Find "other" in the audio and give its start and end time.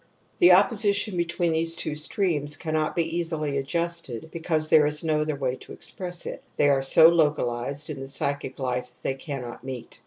5.21-5.35